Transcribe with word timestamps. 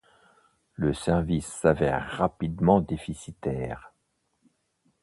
Le 0.73 0.95
service 0.95 1.45
s'avère 1.45 2.07
rapidement 2.13 2.81
déficitaire. 2.81 3.93